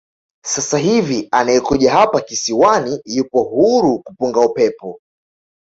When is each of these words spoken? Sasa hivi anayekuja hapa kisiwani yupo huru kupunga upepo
Sasa 0.45 0.77
hivi 0.77 1.27
anayekuja 1.31 1.91
hapa 1.91 2.21
kisiwani 2.21 3.01
yupo 3.05 3.43
huru 3.43 3.99
kupunga 3.99 4.39
upepo 4.39 4.99